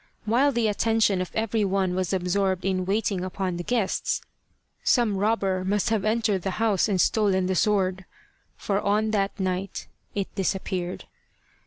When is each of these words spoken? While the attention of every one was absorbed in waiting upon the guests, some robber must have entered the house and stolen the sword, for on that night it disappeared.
While 0.25 0.51
the 0.51 0.67
attention 0.67 1.21
of 1.21 1.29
every 1.35 1.63
one 1.63 1.93
was 1.93 2.11
absorbed 2.11 2.65
in 2.65 2.87
waiting 2.87 3.23
upon 3.23 3.57
the 3.57 3.63
guests, 3.63 4.19
some 4.83 5.15
robber 5.17 5.63
must 5.63 5.91
have 5.91 6.03
entered 6.03 6.41
the 6.41 6.57
house 6.57 6.89
and 6.89 6.99
stolen 6.99 7.45
the 7.45 7.53
sword, 7.53 8.05
for 8.57 8.81
on 8.81 9.11
that 9.11 9.39
night 9.39 9.85
it 10.15 10.33
disappeared. 10.33 11.05